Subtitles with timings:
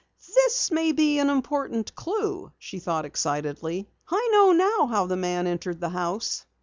[0.33, 3.87] "This may be an important clue!" she thought excitedly.
[4.09, 6.43] "I know now how the man entered the house!"